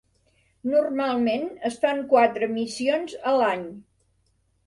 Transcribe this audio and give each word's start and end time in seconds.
Normalment 0.69 1.45
es 1.69 1.75
fan 1.83 2.01
quatre 2.15 2.49
missions 2.55 3.15
a 3.33 3.35
l'any. 3.43 3.69